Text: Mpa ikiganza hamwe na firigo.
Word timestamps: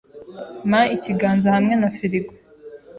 Mpa 0.69 0.81
ikiganza 0.95 1.47
hamwe 1.55 1.73
na 1.81 1.89
firigo. 1.97 2.33